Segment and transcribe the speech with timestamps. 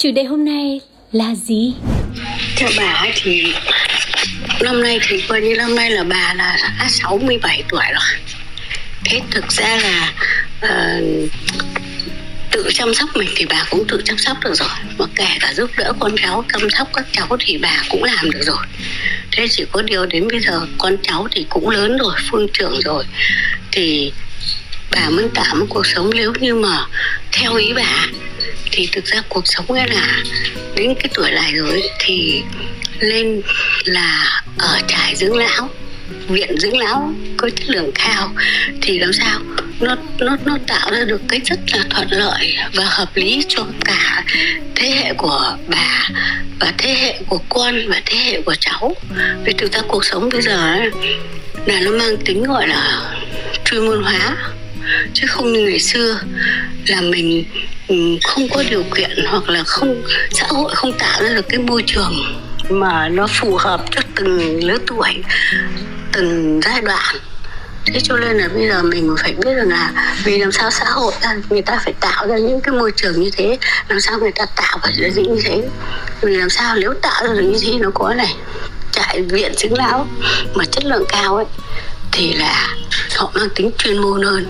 [0.00, 0.80] chủ đề hôm nay
[1.12, 1.74] là gì?
[2.56, 3.54] theo bà thì
[4.60, 8.20] năm nay thì coi như năm nay là bà là đã 67 tuổi rồi.
[9.04, 10.12] Thế thực ra là
[10.64, 11.30] uh,
[12.50, 14.68] tự chăm sóc mình thì bà cũng tự chăm sóc được rồi.
[14.98, 18.30] Mà kể cả giúp đỡ con cháu chăm sóc các cháu thì bà cũng làm
[18.30, 18.66] được rồi.
[19.32, 22.80] Thế chỉ có điều đến bây giờ con cháu thì cũng lớn rồi phương trưởng
[22.80, 23.04] rồi.
[23.72, 24.12] Thì
[24.90, 26.86] bà muốn tạo một cuộc sống nếu như mà
[27.32, 28.06] theo ý bà
[28.70, 30.22] thì thực ra cuộc sống ấy là
[30.74, 32.42] đến cái tuổi này rồi thì
[33.00, 33.42] lên
[33.84, 35.70] là ở trại dưỡng lão
[36.28, 38.32] viện dưỡng lão có chất lượng cao.
[38.82, 39.40] Thì làm sao?
[39.80, 43.66] Nó nó nó tạo ra được cái rất là thuận lợi và hợp lý cho
[43.84, 44.24] cả
[44.74, 46.08] thế hệ của bà
[46.60, 48.96] và thế hệ của con và thế hệ của cháu.
[49.44, 50.90] Vì thực ra cuộc sống bây giờ ấy,
[51.66, 53.14] là nó mang tính gọi là
[53.64, 54.36] chuyên môn hóa
[55.14, 56.20] chứ không như ngày xưa
[56.86, 57.44] là mình
[57.90, 61.58] Ừ, không có điều kiện hoặc là không, xã hội không tạo ra được cái
[61.58, 62.14] môi trường
[62.68, 65.08] mà nó phù hợp cho từng lứa tuổi,
[66.12, 67.16] từng giai đoạn.
[67.86, 70.84] Thế cho nên là bây giờ mình phải biết rằng là vì làm sao xã
[70.84, 74.18] hội ta, người ta phải tạo ra những cái môi trường như thế, làm sao
[74.18, 75.62] người ta tạo phải ra những như thế
[76.20, 78.34] vì làm sao nếu tạo ra được như thế nó có này,
[78.92, 80.06] trại viện dưỡng lão
[80.54, 81.46] mà chất lượng cao ấy,
[82.12, 82.68] thì là
[83.16, 84.46] họ mang tính chuyên môn hơn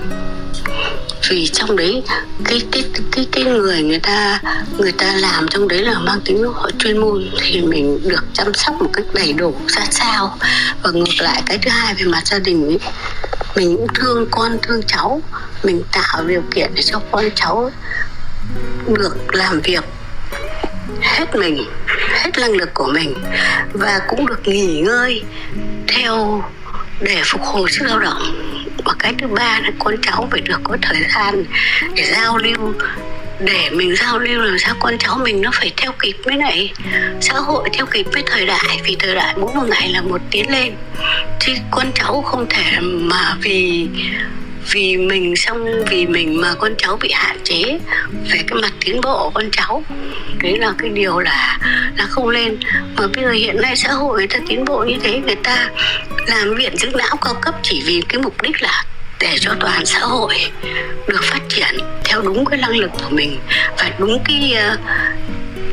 [1.30, 2.02] vì trong đấy
[2.44, 4.40] cái cái cái cái người người ta
[4.78, 8.54] người ta làm trong đấy là mang tính họ chuyên môn thì mình được chăm
[8.54, 10.38] sóc một cách đầy đủ ra sao.
[10.82, 12.78] Và ngược lại cái thứ hai về mặt gia đình ấy,
[13.56, 15.22] mình cũng thương con thương cháu.
[15.62, 17.70] Mình tạo điều kiện để cho con cháu
[18.86, 19.84] được làm việc
[21.00, 21.64] hết mình
[22.10, 23.14] hết năng lực của mình
[23.72, 25.22] và cũng được nghỉ ngơi
[25.88, 26.44] theo
[27.00, 28.49] để phục hồi sức lao động
[28.84, 31.44] và cái thứ ba là con cháu phải được có thời gian
[31.94, 32.74] để giao lưu.
[33.44, 36.72] Để mình giao lưu làm sao con cháu mình nó phải theo kịp với lại
[37.20, 40.20] xã hội theo kịp với thời đại, vì thời đại mỗi một ngày là một
[40.30, 40.72] tiến lên.
[41.40, 43.88] Chứ con cháu không thể mà vì
[44.70, 47.78] vì mình, xong vì mình mà con cháu bị hạn chế
[48.30, 49.84] về cái mặt tiến bộ của con cháu.
[50.42, 51.58] Đấy là cái điều là
[51.96, 52.58] là không lên
[52.96, 55.70] mà bây giờ hiện nay xã hội người ta tiến bộ như thế, người ta
[56.26, 58.84] làm viện dưỡng lão cao cấp chỉ vì cái mục đích là
[59.20, 60.34] để cho toàn xã hội
[61.06, 63.38] được phát triển theo đúng cái năng lực của mình
[63.78, 64.76] và đúng cái ờ,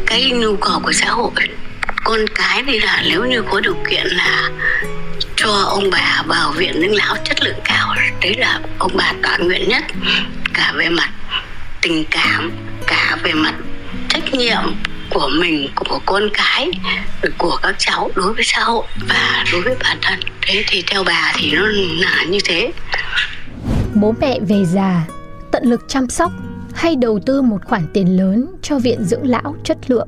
[0.05, 1.31] cái nhu cầu của xã hội.
[2.03, 4.49] Con cái thì là, nếu như có điều kiện là
[5.37, 7.95] cho ông bà vào viện dưỡng lão chất lượng cao.
[8.21, 9.83] Đấy là ông bà toàn nguyện nhất
[10.53, 11.09] cả về mặt
[11.81, 12.51] tình cảm
[12.87, 13.53] cả về mặt
[14.09, 14.63] trách nhiệm
[15.09, 16.71] của mình của con cái
[17.37, 20.19] của các cháu đối với xã hội và đối với bản thân.
[20.41, 22.71] Thế thì theo bà thì nó là như thế.
[23.95, 25.01] Bố mẹ về già,
[25.51, 26.31] tận lực chăm sóc
[26.75, 30.07] hay đầu tư một khoản tiền lớn cho viện dưỡng lão chất lượng.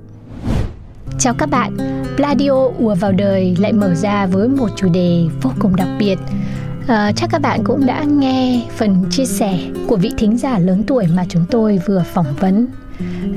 [1.20, 1.78] Chào các bạn,
[2.16, 6.16] Pladio ùa vào đời lại mở ra với một chủ đề vô cùng đặc biệt.
[6.90, 10.84] À, chắc các bạn cũng đã nghe phần chia sẻ của vị thính giả lớn
[10.88, 12.68] tuổi mà chúng tôi vừa phỏng vấn.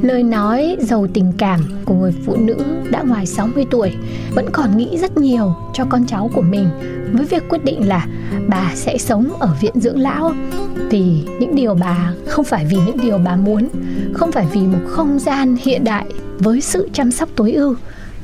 [0.03, 2.57] Lời nói giàu tình cảm của người phụ nữ
[2.91, 3.93] đã ngoài 60 tuổi
[4.35, 6.69] vẫn còn nghĩ rất nhiều cho con cháu của mình
[7.13, 8.07] với việc quyết định là
[8.49, 10.33] bà sẽ sống ở viện dưỡng lão
[10.91, 13.69] vì những điều bà không phải vì những điều bà muốn,
[14.15, 16.07] không phải vì một không gian hiện đại
[16.39, 17.75] với sự chăm sóc tối ưu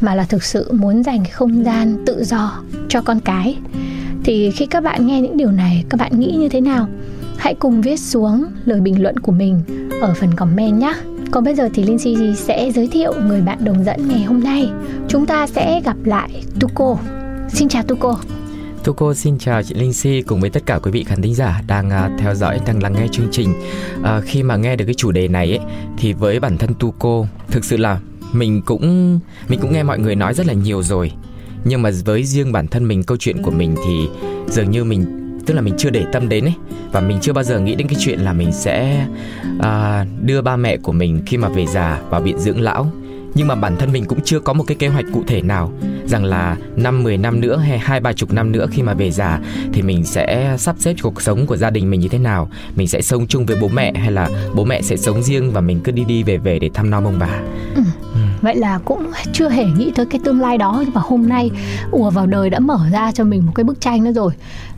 [0.00, 3.58] mà là thực sự muốn dành không gian tự do cho con cái.
[4.24, 6.88] Thì khi các bạn nghe những điều này, các bạn nghĩ như thế nào?
[7.36, 9.60] Hãy cùng viết xuống lời bình luận của mình
[10.00, 10.94] ở phần comment nhé.
[11.30, 14.44] Còn bây giờ thì Linh Si sẽ giới thiệu người bạn đồng dẫn ngày hôm
[14.44, 14.70] nay.
[15.08, 16.96] Chúng ta sẽ gặp lại Tuko.
[17.48, 18.18] Xin chào Tuko.
[18.84, 21.62] Tuko xin chào chị Linh Si cùng với tất cả quý vị khán thính giả
[21.66, 23.54] đang uh, theo dõi đang lắng nghe chương trình.
[24.00, 25.60] Uh, khi mà nghe được cái chủ đề này ấy,
[25.98, 28.00] thì với bản thân Tuko thực sự là
[28.32, 29.18] mình cũng
[29.48, 31.12] mình cũng nghe mọi người nói rất là nhiều rồi.
[31.64, 34.08] Nhưng mà với riêng bản thân mình câu chuyện của mình thì
[34.48, 35.04] dường như mình
[35.46, 36.54] tức là mình chưa để tâm đến ấy.
[36.92, 39.06] Và mình chưa bao giờ nghĩ đến cái chuyện là mình sẽ
[39.58, 42.92] uh, đưa ba mẹ của mình khi mà về già vào viện dưỡng lão.
[43.34, 45.72] Nhưng mà bản thân mình cũng chưa có một cái kế hoạch cụ thể nào
[46.06, 49.10] rằng là năm 10 năm nữa hay hai ba chục năm nữa khi mà về
[49.10, 49.40] già
[49.72, 52.50] thì mình sẽ sắp xếp cuộc sống của gia đình mình như thế nào.
[52.76, 55.60] Mình sẽ sống chung với bố mẹ hay là bố mẹ sẽ sống riêng và
[55.60, 57.40] mình cứ đi đi về về để thăm nom ông bà.
[57.74, 57.82] Ừ.
[58.40, 61.50] Vậy là cũng chưa hề nghĩ tới cái tương lai đó nhưng mà hôm nay
[61.90, 64.32] ùa vào đời đã mở ra cho mình một cái bức tranh nữa rồi.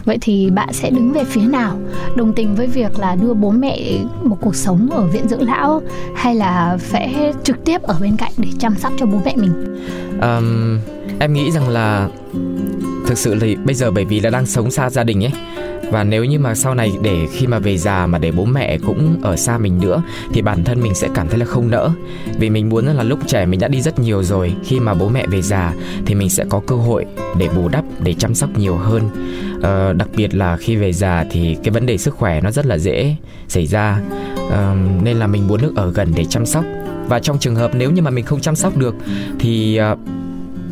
[0.05, 1.79] Vậy thì bạn sẽ đứng về phía nào?
[2.17, 3.79] Đồng tình với việc là đưa bố mẹ
[4.23, 5.83] một cuộc sống ở viện dưỡng lão
[6.17, 9.53] hay là sẽ trực tiếp ở bên cạnh để chăm sóc cho bố mẹ mình?
[10.21, 10.79] Um,
[11.19, 12.09] em nghĩ rằng là
[13.11, 15.33] thực sự là bây giờ bởi vì là đang sống xa gia đình ấy.
[15.91, 18.79] Và nếu như mà sau này để khi mà về già mà để bố mẹ
[18.87, 20.03] cũng ở xa mình nữa
[20.33, 21.91] thì bản thân mình sẽ cảm thấy là không nỡ.
[22.39, 25.09] Vì mình muốn là lúc trẻ mình đã đi rất nhiều rồi khi mà bố
[25.09, 25.75] mẹ về già
[26.07, 27.05] thì mình sẽ có cơ hội
[27.39, 29.03] để bù đắp để chăm sóc nhiều hơn.
[29.63, 32.67] Ờ, đặc biệt là khi về già thì cái vấn đề sức khỏe nó rất
[32.67, 33.17] là dễ
[33.49, 34.01] xảy ra.
[34.51, 36.65] Ờ, nên là mình muốn được ở gần để chăm sóc.
[37.09, 38.95] Và trong trường hợp nếu như mà mình không chăm sóc được
[39.39, 39.99] thì uh,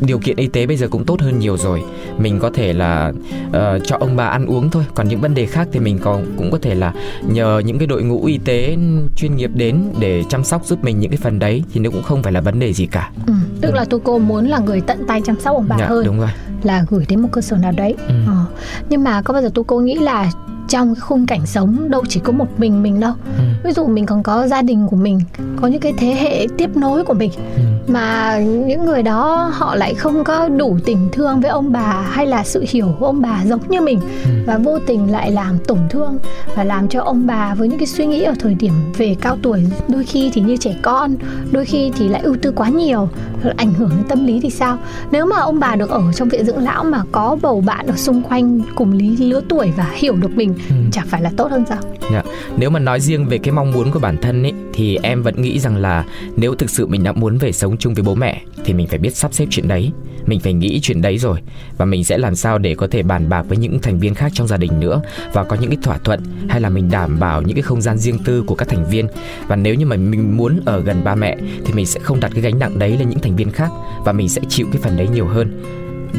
[0.01, 1.83] điều kiện y tế bây giờ cũng tốt hơn nhiều rồi
[2.17, 3.13] mình có thể là
[3.47, 6.25] uh, cho ông bà ăn uống thôi còn những vấn đề khác thì mình còn
[6.37, 6.93] cũng có thể là
[7.27, 8.77] nhờ những cái đội ngũ y tế
[9.15, 12.03] chuyên nghiệp đến để chăm sóc giúp mình những cái phần đấy thì nó cũng
[12.03, 13.75] không phải là vấn đề gì cả ừ, tức ừ.
[13.75, 16.19] là tôi cô muốn là người tận tay chăm sóc ông bà dạ, hơn đúng
[16.19, 16.29] rồi
[16.63, 18.13] là gửi đến một cơ sở nào đấy ừ.
[18.27, 18.45] ờ.
[18.89, 20.31] nhưng mà có bao giờ tôi cô nghĩ là
[20.69, 23.43] trong cái khung cảnh sống đâu chỉ có một mình mình đâu ừ.
[23.63, 25.19] ví dụ mình còn có gia đình của mình
[25.61, 27.61] có những cái thế hệ tiếp nối của mình ừ.
[27.87, 32.25] mà những người đó họ lại không có đủ tình thương với ông bà hay
[32.25, 34.29] là sự hiểu của ông bà giống như mình ừ.
[34.45, 36.17] và vô tình lại làm tổn thương
[36.55, 39.37] và làm cho ông bà với những cái suy nghĩ ở thời điểm về cao
[39.41, 41.15] tuổi đôi khi thì như trẻ con
[41.51, 43.09] đôi khi thì lại ưu tư quá nhiều
[43.57, 44.77] ảnh hưởng đến tâm lý thì sao
[45.11, 47.95] nếu mà ông bà được ở trong viện dưỡng lão mà có bầu bạn ở
[47.95, 50.75] xung quanh cùng lý lứa tuổi và hiểu được mình ừ.
[50.91, 51.79] chẳng phải là tốt hơn sao?
[52.11, 52.23] Dạ.
[52.57, 55.41] nếu mà nói riêng về cái mong muốn của bản thân ấy thì em vẫn
[55.41, 58.41] nghĩ rằng là nếu thực sự mình đã muốn về sống chung với bố mẹ
[58.65, 59.91] thì mình phải biết sắp xếp chuyện đấy.
[60.25, 61.39] Mình phải nghĩ chuyện đấy rồi.
[61.77, 64.31] Và mình sẽ làm sao để có thể bàn bạc với những thành viên khác
[64.35, 65.01] trong gia đình nữa.
[65.33, 67.97] Và có những cái thỏa thuận hay là mình đảm bảo những cái không gian
[67.97, 69.07] riêng tư của các thành viên.
[69.47, 72.31] Và nếu như mà mình muốn ở gần ba mẹ thì mình sẽ không đặt
[72.33, 73.69] cái gánh nặng đấy lên những thành viên khác.
[74.05, 75.63] Và mình sẽ chịu cái phần đấy nhiều hơn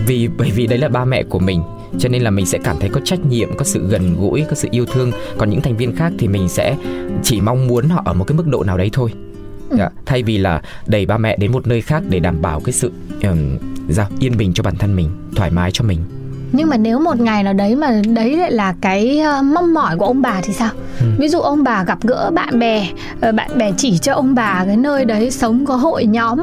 [0.06, 1.62] vì bởi vì đấy là ba mẹ của mình
[1.98, 4.54] cho nên là mình sẽ cảm thấy có trách nhiệm có sự gần gũi có
[4.54, 5.12] sự yêu thương.
[5.38, 6.76] Còn những thành viên khác thì mình sẽ
[7.22, 9.12] chỉ mong muốn họ ở một cái mức độ nào đấy thôi.
[9.70, 9.76] Ừ.
[9.78, 12.72] dạ, thay vì là đẩy ba mẹ đến một nơi khác để đảm bảo cái
[12.72, 12.92] sự
[13.22, 13.58] um,
[13.90, 15.98] sao yên bình cho bản thân mình thoải mái cho mình
[16.52, 19.96] nhưng mà nếu một ngày nào đấy mà đấy lại là cái uh, mong mỏi
[19.96, 20.70] của ông bà thì sao?
[21.00, 21.06] Ừ.
[21.18, 22.88] ví dụ ông bà gặp gỡ bạn bè
[23.28, 26.38] uh, bạn bè chỉ cho ông bà cái nơi đấy sống có hội nhóm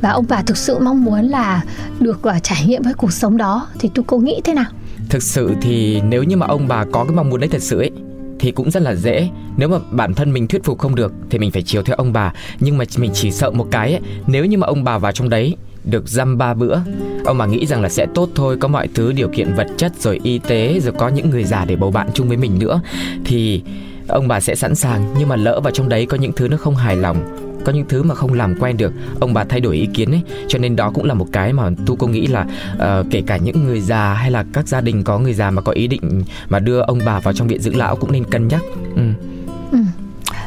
[0.00, 1.62] và ông bà thực sự mong muốn là
[2.00, 4.70] được uh, trải nghiệm với cuộc sống đó thì tôi cô nghĩ thế nào?
[5.08, 7.78] Thực sự thì nếu như mà ông bà có cái mong muốn đấy thật sự
[7.78, 7.90] ấy
[8.38, 9.28] thì cũng rất là dễ.
[9.56, 12.12] Nếu mà bản thân mình thuyết phục không được thì mình phải chiều theo ông
[12.12, 12.32] bà.
[12.60, 15.28] Nhưng mà mình chỉ sợ một cái ấy, nếu như mà ông bà vào trong
[15.28, 16.78] đấy được dăm ba bữa.
[17.24, 19.92] Ông bà nghĩ rằng là sẽ tốt thôi có mọi thứ điều kiện vật chất
[19.98, 22.80] rồi y tế rồi có những người già để bầu bạn chung với mình nữa
[23.24, 23.62] thì
[24.08, 25.14] ông bà sẽ sẵn sàng.
[25.18, 27.84] Nhưng mà lỡ vào trong đấy có những thứ nó không hài lòng có những
[27.88, 30.22] thứ mà không làm quen được ông bà thay đổi ý kiến ấy.
[30.48, 33.36] Cho nên đó cũng là một cái mà tu cô nghĩ là uh, kể cả
[33.36, 36.22] những người già hay là các gia đình có người già mà có ý định
[36.48, 38.62] mà đưa ông bà vào trong viện dưỡng lão cũng nên cân nhắc.
[38.96, 39.02] Ừ.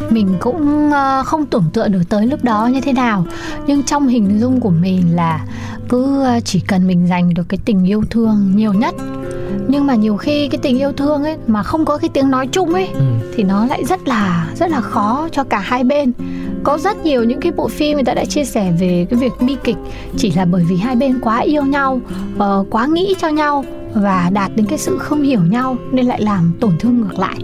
[0.09, 3.25] Mình cũng uh, không tưởng tượng được tới lúc đó như thế nào.
[3.67, 5.45] Nhưng trong hình dung của mình là
[5.89, 8.95] cứ uh, chỉ cần mình dành được cái tình yêu thương nhiều nhất.
[9.67, 12.47] Nhưng mà nhiều khi cái tình yêu thương ấy mà không có cái tiếng nói
[12.47, 13.01] chung ấy ừ.
[13.35, 16.11] thì nó lại rất là rất là khó cho cả hai bên.
[16.63, 19.31] Có rất nhiều những cái bộ phim người ta đã chia sẻ về cái việc
[19.39, 19.77] bi kịch
[20.17, 22.01] chỉ là bởi vì hai bên quá yêu nhau
[22.35, 26.21] uh, quá nghĩ cho nhau và đạt đến cái sự không hiểu nhau nên lại
[26.21, 27.37] làm tổn thương ngược lại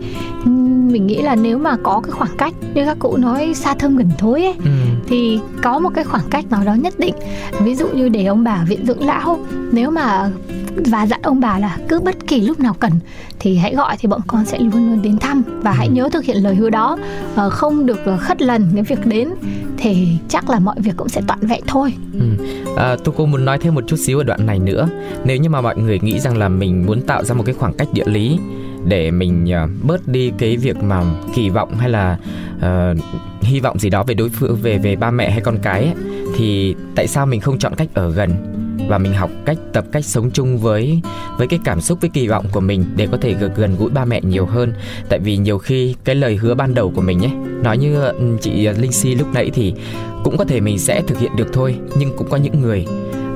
[0.91, 3.97] mình nghĩ là nếu mà có cái khoảng cách như các cụ nói xa thơm
[3.97, 4.71] gần thối ấy ừ.
[5.07, 7.15] thì có một cái khoảng cách nào đó nhất định
[7.59, 9.39] ví dụ như để ông bà viện dưỡng lão
[9.71, 10.29] nếu mà
[10.85, 12.91] và dặn ông bà là cứ bất kỳ lúc nào cần
[13.39, 16.23] thì hãy gọi thì bọn con sẽ luôn luôn đến thăm và hãy nhớ thực
[16.23, 16.97] hiện lời hứa đó
[17.35, 19.29] ờ, không được khất lần cái việc đến
[19.77, 21.93] thì chắc là mọi việc cũng sẽ toàn vẹn thôi.
[22.13, 22.25] Ừ.
[22.77, 24.89] À, tôi cũng muốn nói thêm một chút xíu ở đoạn này nữa.
[25.25, 27.73] Nếu như mà mọi người nghĩ rằng là mình muốn tạo ra một cái khoảng
[27.73, 28.39] cách địa lý
[28.85, 31.03] để mình uh, bớt đi cái việc mà
[31.35, 32.17] kỳ vọng hay là
[32.57, 32.97] uh,
[33.41, 35.93] hy vọng gì đó về đối phương về về ba mẹ hay con cái ấy,
[36.35, 38.31] thì tại sao mình không chọn cách ở gần
[38.89, 41.01] và mình học cách tập cách sống chung với
[41.37, 44.05] với cái cảm xúc với kỳ vọng của mình để có thể gần gũi ba
[44.05, 44.73] mẹ nhiều hơn?
[45.09, 47.31] Tại vì nhiều khi cái lời hứa ban đầu của mình ấy
[47.63, 49.73] nói như ờ, chị Linh Si lúc nãy thì
[50.23, 52.85] cũng có thể mình sẽ thực hiện được thôi nhưng cũng có những người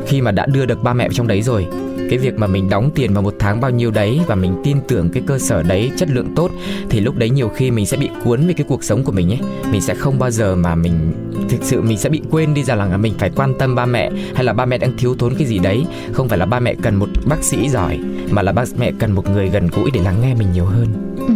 [0.06, 1.68] khi mà đã đưa được ba mẹ trong đấy rồi.
[2.10, 4.78] Cái việc mà mình đóng tiền vào một tháng bao nhiêu đấy và mình tin
[4.88, 6.52] tưởng cái cơ sở đấy, chất lượng tốt,
[6.90, 9.32] thì lúc đấy nhiều khi mình sẽ bị cuốn về cái cuộc sống của mình
[9.32, 9.40] ấy.
[9.72, 11.14] Mình sẽ không bao giờ mà mình,
[11.50, 14.12] thực sự mình sẽ bị quên đi rằng là mình phải quan tâm ba mẹ,
[14.36, 15.86] hay là ba mẹ đang thiếu thốn cái gì đấy.
[16.14, 18.00] Không phải là ba mẹ cần một bác sĩ giỏi,
[18.32, 21.16] mà là ba mẹ cần một người gần gũi để lắng nghe mình nhiều hơn.
[21.18, 21.35] Ừ.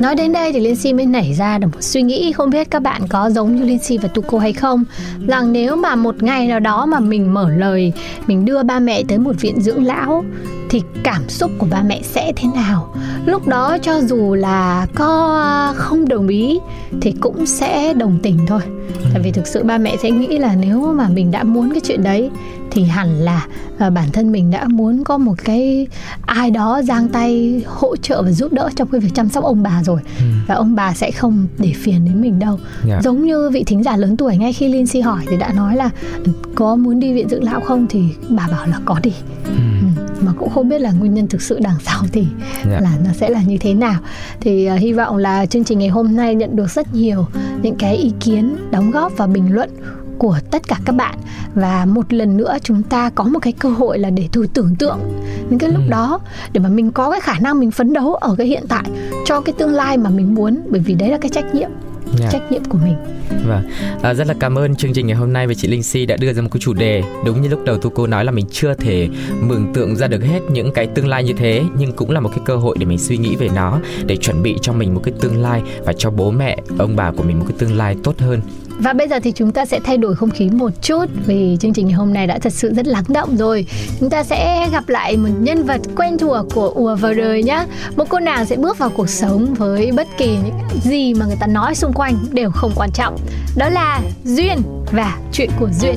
[0.00, 2.70] Nói đến đây thì Linh Si mới nảy ra được một suy nghĩ không biết
[2.70, 4.84] các bạn có giống như Linh Si và Tuko hay không.
[5.28, 7.92] Rằng nếu mà một ngày nào đó mà mình mở lời,
[8.26, 10.24] mình đưa ba mẹ tới một viện dưỡng lão
[10.70, 12.94] thì cảm xúc của ba mẹ sẽ thế nào
[13.26, 16.58] lúc đó cho dù là có không đồng ý
[17.00, 18.60] thì cũng sẽ đồng tình thôi
[19.12, 21.80] tại vì thực sự ba mẹ sẽ nghĩ là nếu mà mình đã muốn cái
[21.84, 22.30] chuyện đấy
[22.70, 23.46] thì hẳn là
[23.86, 25.86] uh, bản thân mình đã muốn có một cái
[26.20, 29.62] ai đó giang tay hỗ trợ và giúp đỡ trong cái việc chăm sóc ông
[29.62, 30.24] bà rồi ừ.
[30.46, 32.88] và ông bà sẽ không để phiền đến mình đâu yeah.
[32.88, 33.00] Dạ.
[33.02, 35.76] giống như vị thính giả lớn tuổi ngay khi Linh Si hỏi thì đã nói
[35.76, 35.90] là
[36.54, 39.12] có muốn đi viện dưỡng lão không thì bà bảo là có đi
[39.44, 39.52] ừ.
[39.96, 40.15] Ừ.
[40.26, 42.66] mà cũng không biết là nguyên nhân thực sự đằng sau thì yeah.
[42.70, 42.80] Dạ.
[42.80, 44.00] là nó sẽ là như thế nào
[44.40, 47.26] thì uh, hy vọng là chương trình ngày hôm nay nhận được rất nhiều
[47.62, 49.70] những cái ý kiến đóng góp và bình luận
[50.18, 51.14] của tất cả các bạn
[51.54, 54.76] và một lần nữa chúng ta có một cái cơ hội là để thử tưởng
[54.78, 54.98] tượng
[55.50, 55.90] những cái lúc ừ.
[55.90, 56.20] đó
[56.52, 58.84] để mà mình có cái khả năng mình phấn đấu ở cái hiện tại
[59.24, 61.70] cho cái tương lai mà mình muốn bởi vì đấy là cái trách nhiệm
[62.06, 62.18] yeah.
[62.20, 62.28] Dạ.
[62.32, 62.96] trách nhiệm của mình.
[63.46, 63.62] Vâng,
[64.02, 66.16] à, rất là cảm ơn chương trình ngày hôm nay với chị Linh Si đã
[66.16, 68.46] đưa ra một cái chủ đề đúng như lúc đầu tu cô nói là mình
[68.50, 69.08] chưa thể
[69.40, 72.28] mường tượng ra được hết những cái tương lai như thế nhưng cũng là một
[72.28, 75.00] cái cơ hội để mình suy nghĩ về nó để chuẩn bị cho mình một
[75.04, 77.96] cái tương lai và cho bố mẹ ông bà của mình một cái tương lai
[78.02, 78.40] tốt hơn
[78.78, 81.72] và bây giờ thì chúng ta sẽ thay đổi không khí một chút vì chương
[81.72, 83.66] trình ngày hôm nay đã thật sự rất lắng động rồi.
[84.00, 87.66] Chúng ta sẽ gặp lại một nhân vật quen thuộc của ùa vào đời nhá
[87.96, 91.36] Một cô nàng sẽ bước vào cuộc sống với bất kỳ những gì mà người
[91.40, 93.16] ta nói xung quanh đều không quan trọng.
[93.56, 94.58] Đó là Duyên
[94.92, 95.96] và chuyện của Duyên.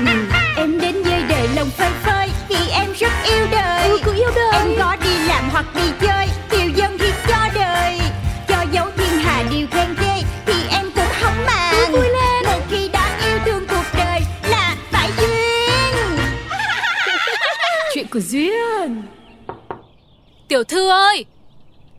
[4.35, 4.51] đời.
[4.53, 7.99] Em có đi làm hoặc đi chơi điều dân thì cho đời.
[8.47, 11.75] Cho dấu thiên hà điều khen ghê thì em cũng không màng.
[11.75, 12.43] Ừ, vui lên.
[12.45, 16.17] Một khi đã yêu thương cuộc đời là phải duyên.
[17.93, 19.03] Chuyện của duyên.
[20.47, 21.25] Tiểu thư ơi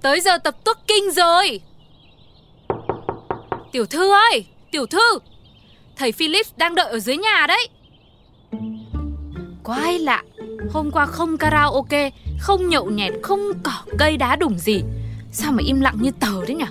[0.03, 1.61] Tới giờ tập tuất kinh rồi.
[3.73, 5.19] Tiểu thư ơi Tiểu thư
[5.97, 7.69] Thầy Philip đang đợi ở dưới nhà đấy.
[9.63, 10.23] Quái lạ
[10.71, 14.83] Hôm qua không karaoke Không nhậu nhẹt Không cỏ cây đá đủng gì.
[15.33, 16.65] Sao mà im lặng như tờ đấy nhỉ?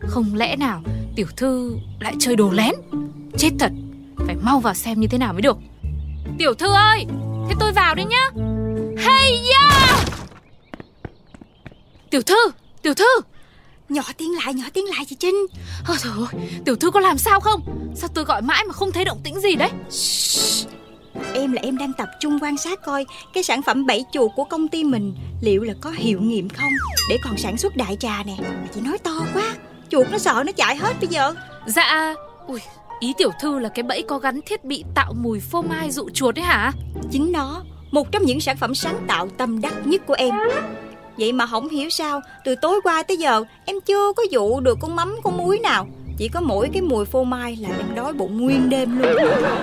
[0.00, 0.82] Không lẽ nào
[1.16, 2.74] Tiểu thư lại chơi đồ lén?
[3.38, 3.72] Chết thật
[4.26, 5.56] Phải mau vào xem như thế nào mới được.
[6.38, 7.06] Tiểu thư ơi
[7.48, 8.30] Thế tôi vào đây nhá.
[8.98, 9.96] Hey ya
[12.10, 12.50] Tiểu thư
[12.82, 13.20] Tiểu thư.
[13.88, 15.46] Nhỏ tiếng lại nhỏ tiếng lại chị trinh.
[15.88, 17.60] Ôi trời ơi Tiểu thư có làm sao không?
[17.94, 19.70] Sao tôi gọi mãi mà không thấy động tĩnh gì đấy
[21.34, 24.44] em là em đang tập trung quan sát coi cái sản phẩm bảy chuột của
[24.44, 26.72] công ty mình liệu là có hiệu nghiệm không?
[27.10, 28.34] Để còn sản xuất đại trà nè.
[28.38, 29.54] Mà chị nói to quá
[29.90, 31.34] chuột nó sợ nó chạy hết bây giờ.
[31.66, 32.14] Dạ
[32.46, 32.60] Ui
[33.00, 36.08] Ý tiểu thư là cái bẫy có gắn thiết bị tạo mùi phô mai dụ
[36.14, 36.72] chuột đấy hả?
[37.10, 40.34] Chính nó một trong những sản phẩm sáng tạo tâm đắc nhất của em.
[41.18, 44.78] Vậy mà không hiểu sao từ tối qua tới giờ em chưa có dụ được
[44.80, 45.86] con mắm con muối nào.
[46.18, 49.16] Chỉ có mỗi cái mùi phô mai là em đói bụng nguyên đêm luôn.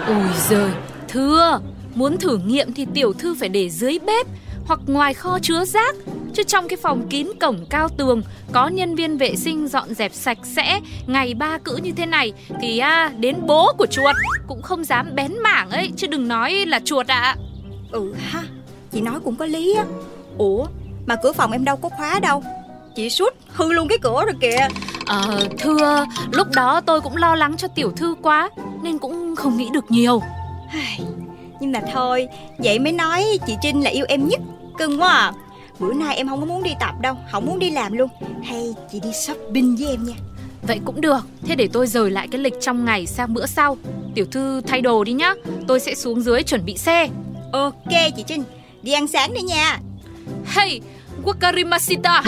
[0.08, 0.72] Ôi giời
[1.16, 1.60] Thưa.
[1.96, 4.28] Muốn thử nghiệm thì tiểu thư phải để dưới bếp
[4.66, 5.96] Hoặc ngoài kho chứa rác.
[6.34, 10.14] Chứ trong cái phòng kín cổng cao tường Có nhân viên vệ sinh dọn dẹp
[10.14, 14.16] sạch sẽ Ngày ba cữ như thế này Thì à, đến bố của chuột
[14.48, 17.22] Cũng không dám bén mảng ấy Chứ đừng nói là chuột ạ.
[17.22, 17.36] À.
[17.92, 18.44] ừ ha
[18.92, 19.86] chị nói cũng có lý á.
[20.38, 20.66] Ủa
[21.06, 22.44] mà cửa phòng em đâu có khóa đâu.
[22.96, 24.68] Chị sút hư luôn cái cửa rồi kìa.
[25.06, 28.50] Ờ thưa Lúc đó tôi cũng lo lắng cho tiểu thư quá
[28.84, 30.22] Nên cũng không nghĩ được nhiều
[31.60, 32.27] nhưng mà thôi
[32.58, 34.39] vậy mới nói chị trinh là yêu em nhất.
[34.77, 35.34] Cưng quá à.
[35.79, 38.10] Bữa nay em không có muốn đi tập đâu Không muốn đi làm luôn.
[38.44, 40.13] Hay chị đi shopping với em nha.
[40.62, 43.77] Vậy cũng được Thế để tôi rời lại cái lịch trong ngày sang bữa sau.
[44.15, 45.34] Tiểu thư thay đồ đi nhá
[45.67, 47.08] Tôi sẽ xuống dưới chuẩn bị xe.
[47.51, 48.44] Ok chị Trinh
[48.82, 49.79] Đi ăn sáng đi nha.
[50.46, 50.82] Hey,
[51.24, 52.22] wakarimashita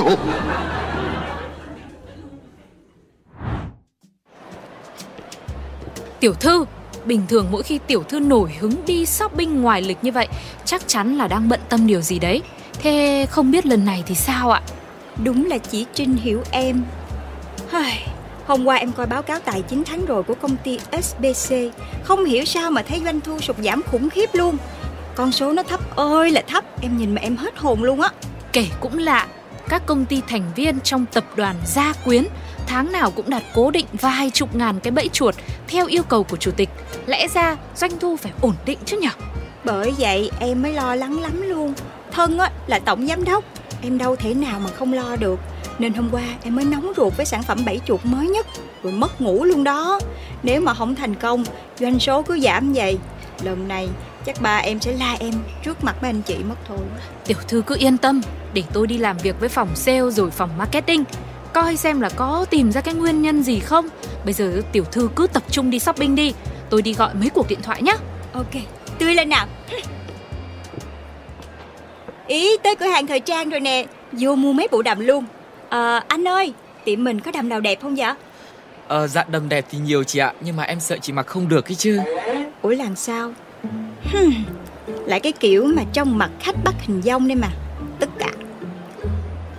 [6.20, 6.66] Tiểu thư,
[7.08, 10.28] bình thường mỗi khi tiểu thư nổi hứng đi shopping ngoài lịch như vậy
[10.66, 12.42] Chắc chắn là đang bận tâm điều gì đấy.
[12.74, 14.62] Thế không biết lần này thì sao ạ?
[15.24, 16.84] Đúng là chị Trinh hiểu em.
[18.48, 21.56] Hôm qua em coi báo cáo tài chính tháng rồi của công ty SBC
[22.04, 24.58] Không hiểu sao mà thấy doanh thu sụt giảm khủng khiếp luôn.
[25.16, 28.10] Con số nó thấp ơi là thấp Em nhìn mà em hết hồn luôn á.
[28.54, 29.28] Kể cũng lạ,
[29.70, 32.24] các công ty thành viên trong tập đoàn Gia Quyến
[32.68, 35.36] tháng nào cũng đặt cố định vài chục ngàn cái bẫy chuột
[35.68, 36.70] theo yêu cầu của chủ tịch.
[37.06, 39.08] Lẽ ra doanh thu phải ổn định chứ nhỉ?
[39.64, 41.74] Bởi vậy em mới lo lắng lắm luôn.
[42.12, 43.44] Thân á là tổng giám đốc.
[43.82, 45.40] Em đâu thể nào mà không lo được.
[45.80, 48.46] Nên hôm qua em mới nóng ruột với sản phẩm bẫy chuột mới nhất.
[48.84, 50.00] Rồi mất ngủ luôn đó.
[50.44, 51.44] Nếu mà không thành công
[51.80, 52.98] Doanh số cứ giảm vậy.
[53.44, 53.90] Lần này
[54.26, 55.34] chắc ba em sẽ la em
[55.64, 56.80] Trước mặt mấy anh chị mất thôi.
[57.26, 58.22] Tiểu thư cứ yên tâm,
[58.54, 61.04] để tôi đi làm việc với phòng sale rồi phòng marketing.
[61.62, 63.88] Coi xem là có tìm ra cái nguyên nhân gì không.
[64.26, 66.34] Bây giờ tiểu thư cứ tập trung đi shopping đi.
[66.70, 67.96] Tôi đi gọi mấy cuộc điện thoại nhé.
[68.34, 68.52] Ok
[69.00, 69.48] Tươi lên nào
[72.28, 75.26] Ý tới cửa hàng thời trang rồi nè Vô mua mấy bộ đầm luôn
[75.70, 76.54] Ờ anh ơi
[76.86, 78.14] Tiệm mình có đầm nào đẹp không vậy
[78.88, 81.50] Ờ, dạ đầm đẹp thì nhiều chị ạ, nhưng mà em sợ chị mặc không
[81.50, 82.00] được ấy chứ.
[82.62, 83.34] Ủa làm sao
[84.12, 84.34] Hmm,
[85.06, 87.48] Lại cái kiểu mà trong mặt khách bắt hình dong đây mà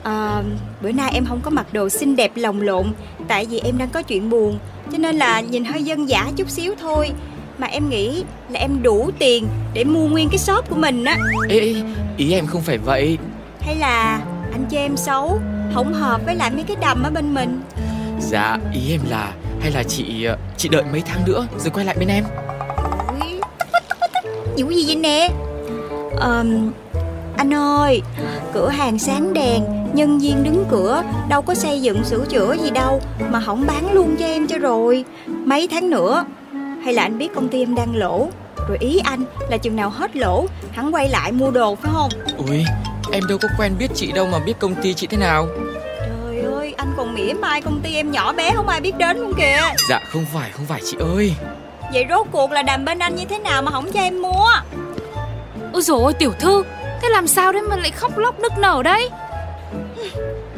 [0.08, 0.42] Ờ,
[0.82, 2.86] Bữa nay em không có mặc đồ xinh đẹp lồng lộn
[3.28, 4.58] Tại vì em đang có chuyện buồn
[4.92, 7.10] Cho nên là nhìn hơi dân dã chút xíu thôi
[7.58, 11.16] Mà em nghĩ là em đủ tiền Để mua nguyên cái shop của mình á
[11.48, 11.74] Ê, ê,
[12.16, 13.18] ý em không phải vậy.
[13.60, 14.20] Hay là
[14.52, 15.40] anh chê em xấu
[15.74, 17.60] Không hợp với lại mấy cái đầm ở bên mình
[18.20, 21.86] Dạ, ý em là hay là chị ờ, chị đợi mấy tháng nữa rồi quay
[21.86, 22.24] lại bên em.
[24.56, 25.28] Vụ gì vậy nè
[26.16, 26.72] Ờm,
[27.36, 28.02] Anh ơi
[28.52, 32.70] Cửa hàng sáng đèn Nhân viên đứng cửa Đâu có xây dựng sửa chữa gì
[32.70, 36.24] đâu Mà không bán luôn cho em cho rồi Mấy tháng nữa
[36.84, 38.28] Hay là anh biết công ty em đang lỗ
[38.68, 42.10] Rồi ý anh là chừng nào hết lỗ Hắn quay lại mua đồ phải không
[42.48, 42.64] Ui,
[43.12, 45.46] em đâu có quen biết chị đâu mà biết công ty chị thế nào.
[46.00, 49.18] Trời ơi anh còn mỉa mai công ty em nhỏ bé không ai biết đến
[49.18, 51.34] luôn kìa Dạ không phải, không phải chị ơi.
[51.92, 54.48] Vậy rốt cuộc là đàm bên anh như thế nào mà không cho em mua
[55.72, 56.62] Ôi dồi ôi tiểu thư,
[57.02, 59.10] thế làm sao đấy mà lại khóc lóc nức nở đấy?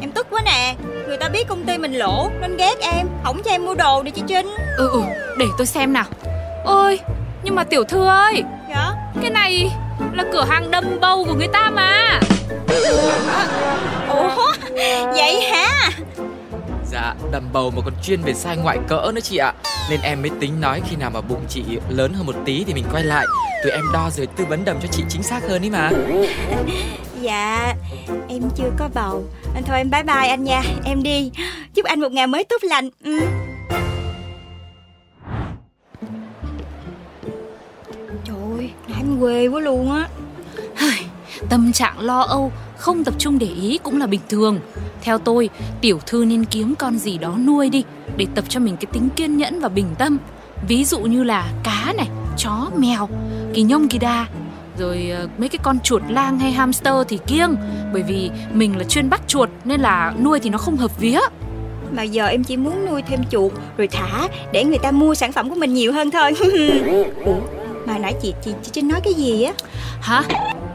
[0.01, 0.75] Em tức quá nè
[1.07, 4.03] Người ta biết công ty mình lỗ Nên ghét em Không cho em mua đồ
[4.03, 5.01] đi chị Trinh Ừ ừ,
[5.37, 6.05] để tôi xem nào.
[6.65, 6.99] Ôi,
[7.43, 9.71] nhưng mà tiểu thư ơi, Dạ cái này
[10.13, 12.19] là cửa hàng đâm bầu của người ta mà.
[14.09, 14.53] Ủa
[15.15, 15.89] Vậy hả
[16.91, 19.53] Dạ, đầm bầu mà còn chuyên về size ngoại cỡ nữa chị ạ.
[19.89, 22.73] Nên em mới tính nói khi nào mà bụng chị lớn hơn một tí thì
[22.73, 23.25] mình quay lại.
[23.63, 25.91] Tụi em đo rồi tư vấn đầm cho chị chính xác hơn ý mà.
[27.21, 27.75] Dạ
[28.27, 31.31] Em chưa có bầu Anh Thôi em bye bye anh nha Em đi
[31.73, 33.19] Chúc anh một ngày mới tốt lành ừ.
[38.25, 40.07] Trời ơi Em quê quá luôn á
[41.49, 44.59] Tâm trạng lo âu, không tập trung để ý cũng là bình thường.
[45.01, 45.49] Theo tôi,
[45.81, 47.83] tiểu thư nên kiếm con gì đó nuôi đi
[48.17, 50.17] để tập cho mình cái tính kiên nhẫn và bình tâm.
[50.67, 52.07] Ví dụ như là cá này,
[52.37, 53.09] chó, mèo,
[53.53, 54.27] kỳ nhông kỳ đa.
[54.77, 57.55] Rồi ờ, mấy cái con chuột lang hay hamster thì kiêng.
[57.93, 61.19] Bởi vì mình là chuyên bắt chuột Nên là nuôi thì nó không hợp vía.
[61.91, 65.31] Mà giờ em chỉ muốn nuôi thêm chuột Rồi thả Để người ta mua sản
[65.31, 66.31] phẩm của mình nhiều hơn thôi.
[67.25, 67.39] Ủa?
[67.85, 69.53] Mà nãy chị, chị, chị Trinh nói cái gì á?
[70.01, 70.23] Hả?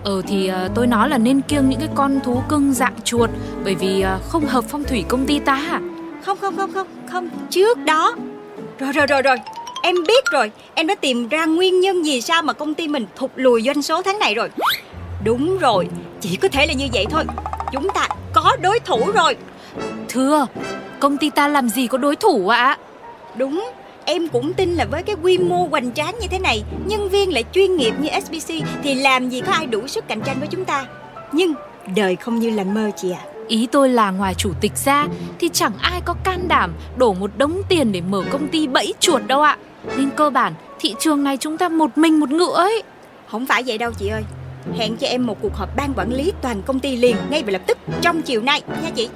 [0.04, 3.30] Ờ thì ờ, tôi nói là nên kiêng những cái con thú cưng dạng chuột
[3.64, 5.80] Bởi vì ờ, không hợp phong thủy công ty ta.
[6.24, 7.28] Không không không không Không.
[7.50, 8.16] Trước đó.
[8.78, 9.36] Rồi rồi rồi rồi
[9.86, 10.50] Em biết rồi.
[10.74, 13.82] Em đã tìm ra nguyên nhân vì sao mà công ty mình thụt lùi doanh
[13.82, 14.48] số tháng này rồi.
[15.24, 15.88] Đúng rồi.
[16.20, 17.24] Chỉ có thể là như vậy thôi.
[17.72, 19.36] Chúng ta có đối thủ rồi.
[20.08, 20.46] Thưa,
[21.00, 22.78] công ty ta làm gì có đối thủ ạ?
[23.36, 23.70] Đúng.
[24.04, 27.32] Em cũng tin là với cái quy mô hoành tráng như thế này Nhân viên
[27.32, 30.48] lại chuyên nghiệp như SBC Thì làm gì có ai đủ sức cạnh tranh với
[30.48, 30.86] chúng ta.
[31.32, 31.54] Nhưng
[31.96, 33.20] đời không như là mơ chị ạ.
[33.48, 35.06] Ý tôi là ngoài chủ tịch ra
[35.40, 38.94] thì chẳng ai có can đảm đổ một đống tiền để mở công ty bẫy
[39.00, 39.58] chuột đâu ạ.
[39.96, 42.82] Nên cơ bản thị trường này chúng ta một mình một ngựa ấy.
[43.30, 44.22] Không phải vậy đâu chị ơi
[44.78, 47.52] Hẹn cho em một cuộc họp ban quản lý toàn công ty liền Ngay và
[47.52, 49.08] lập tức trong chiều nay nha chị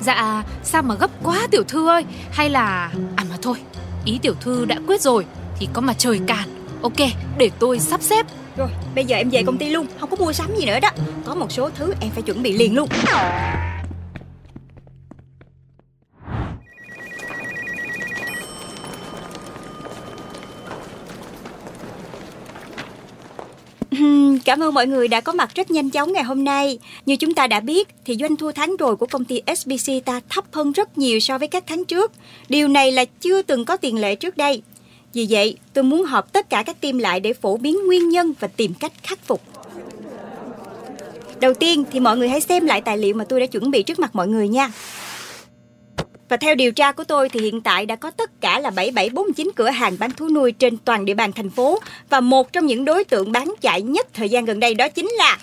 [0.00, 2.04] Dạ, sao mà gấp quá tiểu thư ơi?
[2.30, 2.90] Hay là...
[3.16, 3.56] À mà thôi,
[4.04, 5.26] ý tiểu thư đã quyết rồi
[5.58, 6.48] thì có mà trời cản.
[6.82, 6.96] Ok,
[7.38, 8.26] để tôi sắp xếp.
[8.56, 10.90] Rồi bây giờ em về công ty luôn Không có mua sắm gì nữa đó
[11.26, 12.88] Có một số thứ em phải chuẩn bị liền luôn
[24.48, 26.78] Cảm ơn mọi người đã có mặt rất nhanh chóng ngày hôm nay.
[27.06, 30.20] Như chúng ta đã biết thì doanh thu tháng rồi của công ty SBC ta
[30.28, 32.12] thấp hơn rất nhiều so với các tháng trước.
[32.48, 34.62] Điều này là chưa từng có tiền lệ trước đây.
[35.14, 38.32] Vì vậy, tôi muốn họp tất cả các team lại để phổ biến nguyên nhân
[38.40, 39.42] và tìm cách khắc phục.
[41.40, 43.82] Đầu tiên thì mọi người hãy xem lại tài liệu mà tôi đã chuẩn bị
[43.82, 44.72] trước mặt mọi người nha.
[46.28, 49.50] Và theo điều tra của tôi thì hiện tại đã có tất cả là 7749
[49.56, 51.78] cửa hàng bán thú nuôi trên toàn địa bàn thành phố
[52.10, 55.08] và một trong những đối tượng bán chạy nhất thời gian gần đây đó chính
[55.18, 55.38] là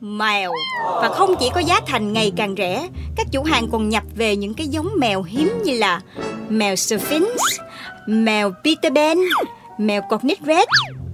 [0.00, 0.52] mèo.
[0.84, 4.36] Và không chỉ có giá thành ngày càng rẻ, các chủ hàng còn nhập về
[4.36, 6.00] những cái giống mèo hiếm như là
[6.48, 7.28] mèo Sphinx,
[8.06, 9.18] mèo Peter Pan,
[9.78, 10.68] mèo Cornet Red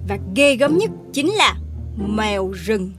[0.09, 1.55] và ghê gớm nhất chính là
[2.07, 2.91] mèo rừng.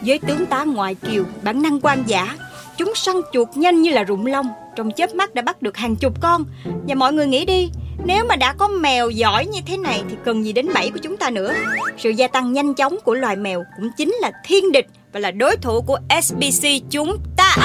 [0.00, 2.36] Với tướng tá ngoại kiều, bản năng quan giả,
[2.76, 4.46] chúng săn chuột nhanh như là rụng lông,
[4.78, 6.44] trong chớp mắt đã bắt được hàng chục con.
[6.88, 7.70] Và mọi người nghĩ đi,
[8.04, 10.98] nếu mà đã có mèo giỏi như thế này thì cần gì đến bẫy của
[11.02, 11.54] chúng ta nữa.
[11.98, 15.30] Sự gia tăng nhanh chóng của loài mèo cũng chính là thiên địch và là
[15.30, 17.56] đối thủ của SBC chúng ta.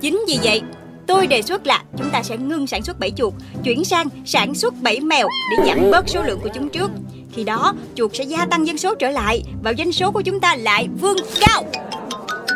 [0.00, 0.62] Chính vì vậy,
[1.06, 4.54] tôi đề xuất là chúng ta sẽ ngưng sản xuất bẫy chuột, chuyển sang sản
[4.54, 6.90] xuất bẫy mèo để giảm bớt số lượng của chúng trước.
[7.32, 10.40] Khi đó, chuột sẽ gia tăng dân số trở lại và doanh số của chúng
[10.40, 11.64] ta lại vươn cao.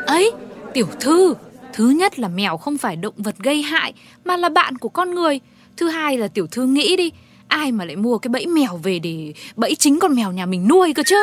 [0.07, 0.33] Ấy,
[0.75, 1.35] tiểu thư,
[1.75, 3.93] thứ nhất là mèo không phải động vật gây hại
[4.25, 5.41] mà là bạn của con người.
[5.77, 7.13] Thứ hai là tiểu thư nghĩ đi,
[7.49, 10.69] ai mà lại mua cái bẫy mèo về để bẫy chính con mèo nhà mình
[10.69, 11.17] nuôi cơ chứ?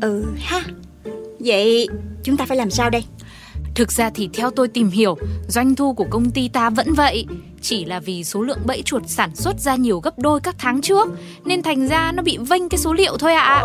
[0.00, 0.62] Ừ ha.
[1.38, 1.88] Vậy
[2.24, 3.04] chúng ta phải làm sao đây?
[3.74, 5.16] Thực ra thì theo tôi tìm hiểu,
[5.48, 7.26] doanh thu của công ty ta vẫn vậy,
[7.60, 10.80] chỉ là vì số lượng bẫy chuột sản xuất ra nhiều gấp đôi các tháng
[10.80, 11.08] trước
[11.44, 13.42] nên thành ra nó bị vênh cái số liệu thôi ạ.
[13.42, 13.60] À.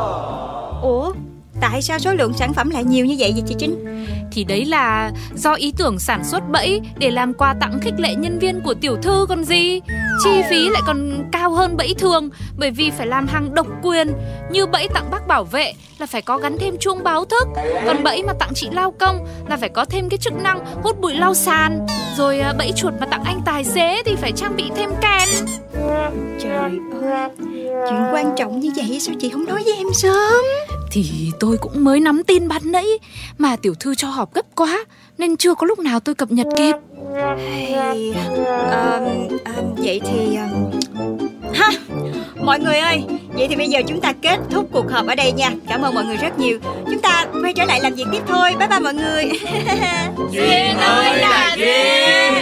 [0.82, 1.14] Ủa,
[1.63, 3.86] tại sao số lượng sản phẩm lại nhiều như vậy vậy chị Trinh?
[4.32, 8.15] Thì đấy là do ý tưởng sản xuất bẫy để làm quà tặng khích lệ
[8.15, 9.80] nhân viên của tiểu thư còn gì.
[10.23, 14.08] Chi phí lại còn cao hơn bẫy thường, bởi vì phải làm hàng độc quyền.
[14.52, 15.73] Như bẫy tặng bác bảo vệ
[16.04, 17.48] là phải có gắn thêm chuông báo thức,
[17.86, 21.02] còn bẫy mà tặng chị lao công là phải có thêm cái chức năng hút
[21.02, 21.88] bụi lau sàn.
[22.18, 25.30] Rồi à, bẫy chuột mà tặng anh tài xế thì phải trang bị thêm kèn.
[26.39, 26.72] Trời ơi,
[27.89, 30.44] chuyện quan trọng như vậy sao chị không nói với em sớm?
[30.92, 32.86] Thì tôi cũng mới nắm tin ban nãy
[33.38, 34.86] Mà tiểu thư cho họp gấp quá
[35.18, 36.76] Nên chưa có lúc nào tôi cập nhật kịp
[37.38, 40.62] Hey, um, um, vậy thì um,
[42.46, 43.04] mọi người ơi,
[43.34, 45.52] vậy thì bây giờ chúng ta kết thúc cuộc họp ở đây nha.
[45.68, 46.60] Cảm ơn mọi người rất nhiều.
[46.86, 48.50] Chúng ta quay trở lại làm việc tiếp thôi.
[48.60, 49.26] Bye bye mọi người.
[50.32, 52.34] Duyên ơi là duyên